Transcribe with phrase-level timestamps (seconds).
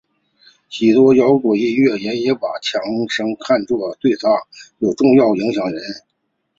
[0.67, 4.37] 许多摇滚音乐人也把强生看作是对他们
[4.79, 5.85] 有重要影响的人。